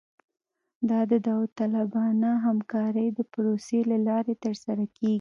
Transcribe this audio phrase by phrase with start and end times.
[0.89, 5.09] دا د داوطلبانه همکارۍ د پروسې له لارې ترسره کیږي